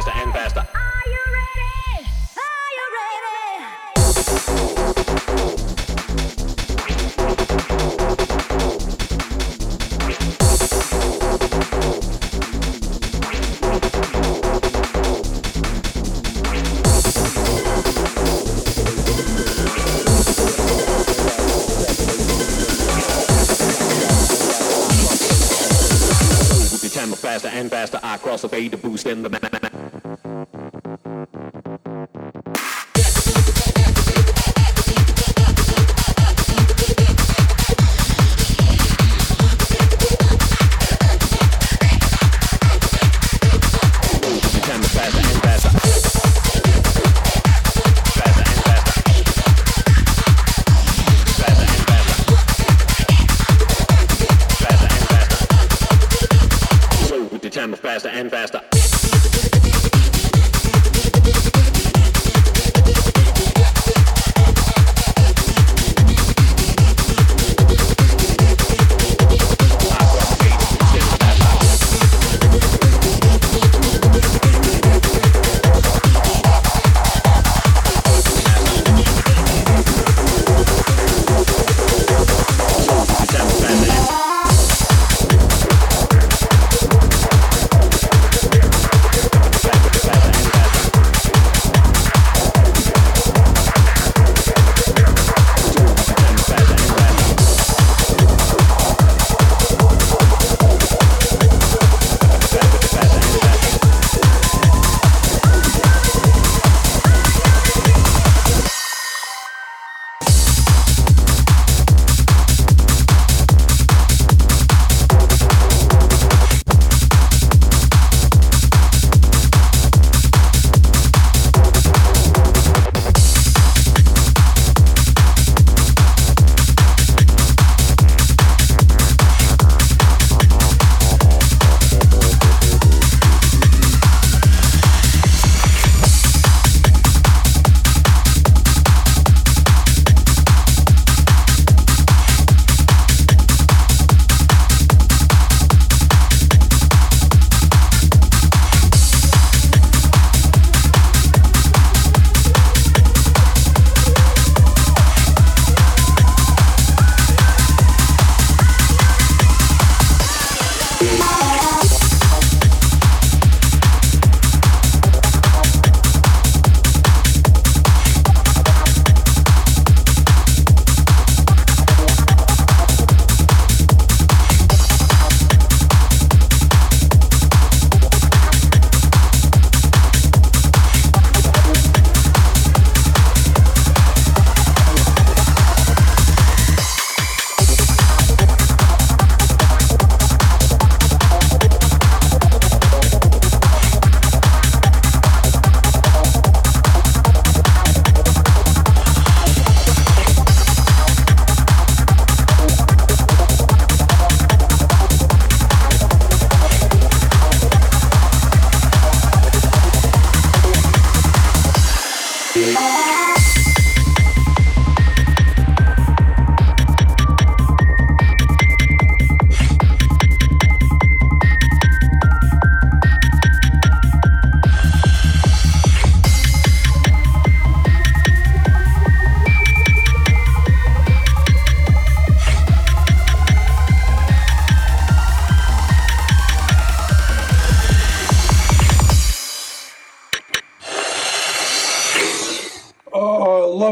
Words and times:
faster 0.00 0.18
and 0.18 0.32
faster. 0.32 0.80
faster 27.20 27.48
and 27.48 27.70
faster. 27.70 28.00
I 28.02 28.16
cross 28.16 28.42
the 28.42 28.48
fade 28.48 28.72
to 28.72 28.78
boost 28.78 29.06
in 29.06 29.22
the 29.22 29.30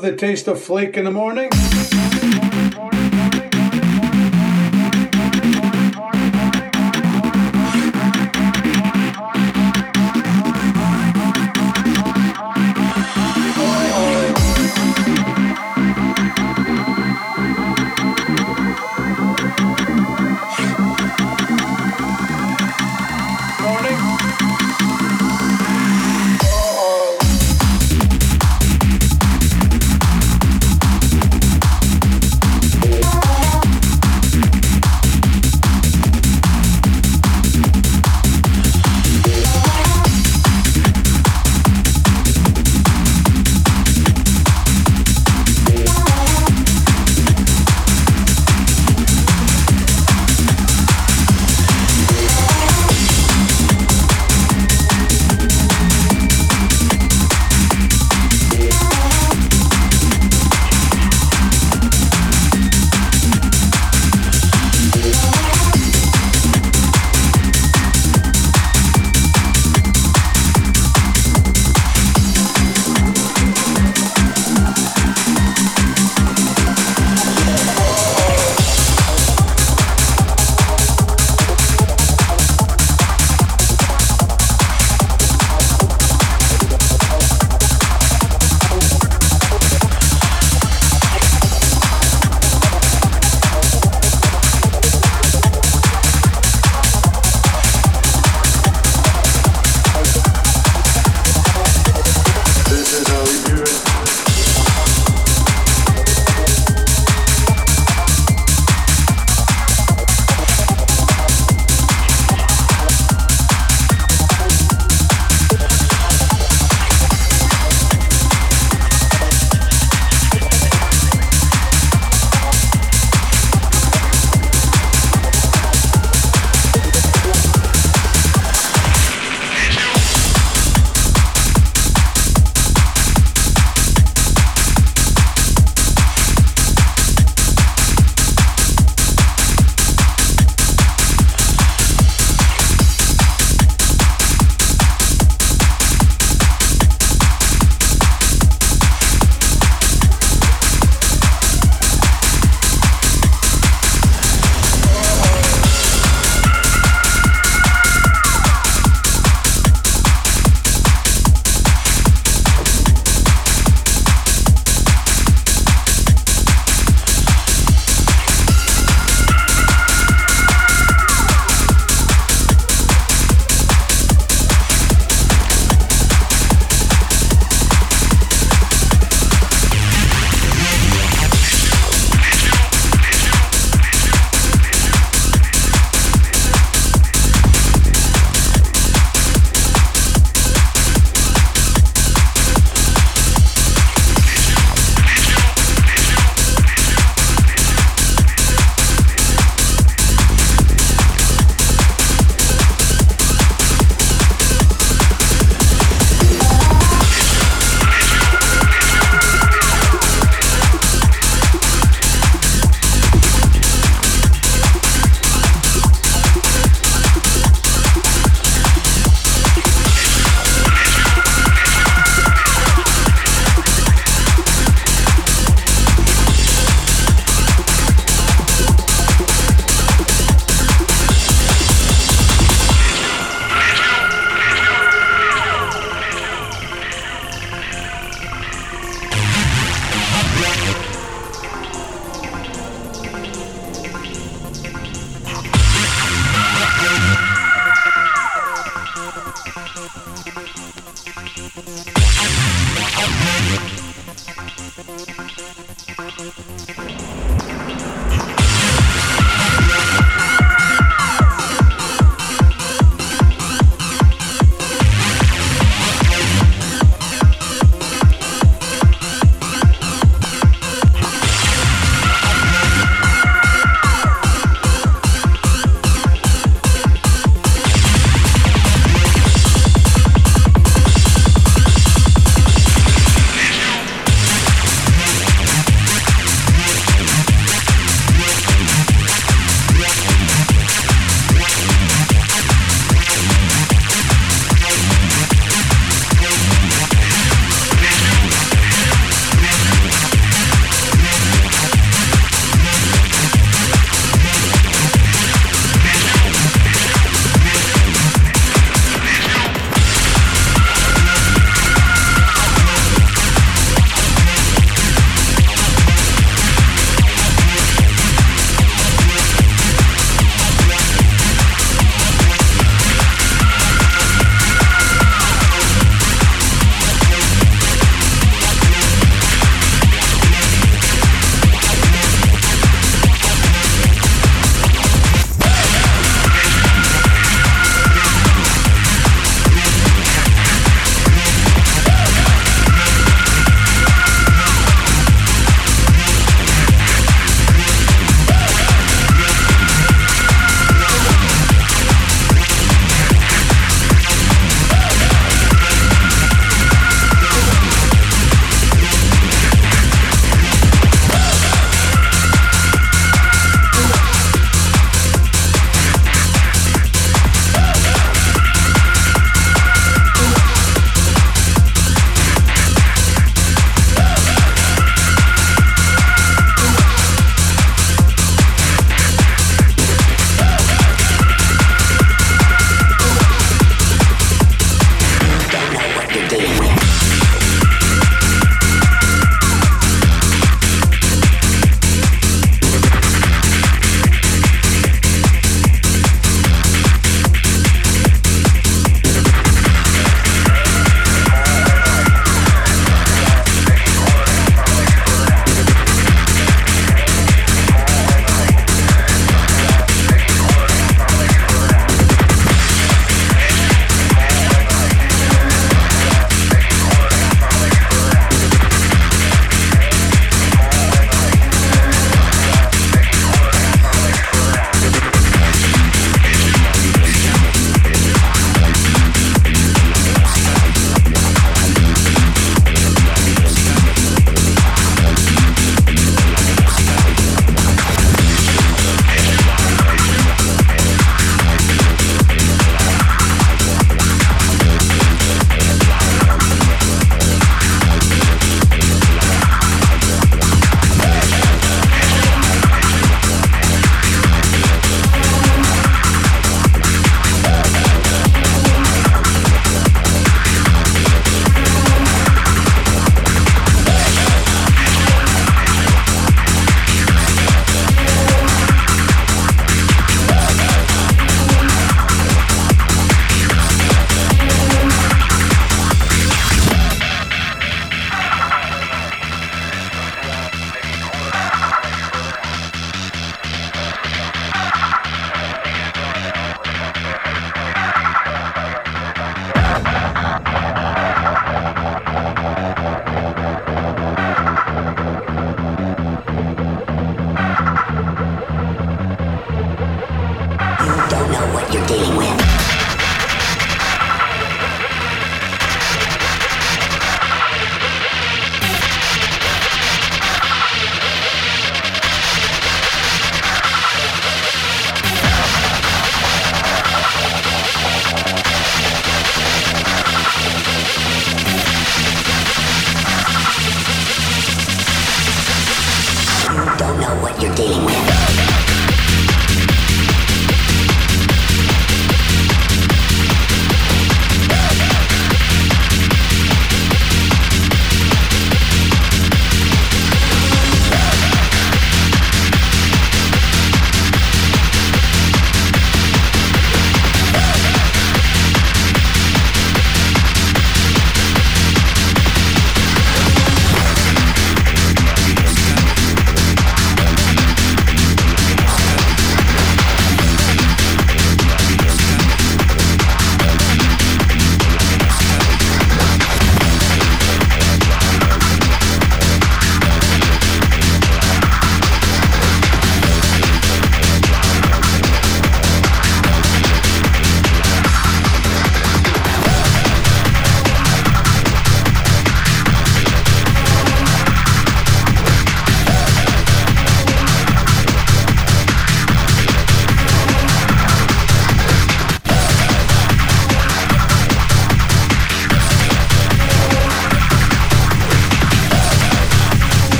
the 0.00 0.16
taste 0.16 0.48
of 0.48 0.60
flake 0.60 0.96
in 0.96 1.04
the 1.04 1.10
morning? 1.10 1.50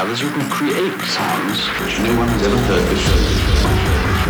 Others, 0.00 0.22
you 0.22 0.30
can 0.30 0.48
create 0.48 0.98
sounds 1.02 1.66
which 1.78 2.00
no 2.00 2.16
one 2.18 2.28
has 2.28 2.42
ever 2.42 2.56
heard 2.56 2.88
before. 2.88 4.29